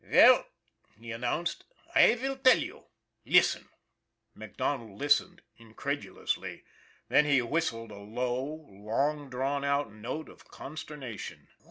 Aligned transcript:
"Veil," 0.03 0.45
he 0.97 1.11
announced," 1.11 1.63
I 1.95 2.15
vill 2.15 2.35
tell 2.35 2.57
you. 2.57 2.85
Listen." 3.23 3.69
MacDonald 4.33 4.97
listened 4.97 5.43
incredulously. 5.57 6.63
Then 7.09 7.25
he 7.25 7.39
whistled 7.43 7.91
a 7.91 7.99
low, 7.99 8.65
long 8.67 9.29
drawn 9.29 9.63
out 9.63 9.93
note 9.93 10.27
of 10.27 10.47
consternation. 10.47 11.49